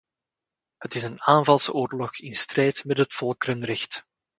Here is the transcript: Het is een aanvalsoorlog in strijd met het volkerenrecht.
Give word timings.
Het 0.77 0.95
is 0.95 1.03
een 1.03 1.21
aanvalsoorlog 1.21 2.17
in 2.19 2.33
strijd 2.35 2.85
met 2.85 2.97
het 2.97 3.13
volkerenrecht. 3.13 4.03